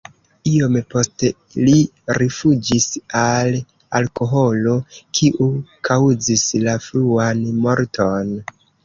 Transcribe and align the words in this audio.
Iom 0.51 0.77
poste 0.93 1.27
li 1.65 1.75
rifuĝis 2.17 2.87
al 3.19 3.57
alkoholo, 3.99 4.73
kiu 5.19 5.51
kaŭzis 5.91 6.47
la 6.65 6.75
fruan 6.87 7.45
morton. 7.67 8.35